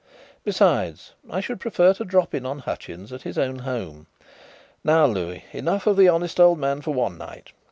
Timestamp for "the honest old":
5.95-6.57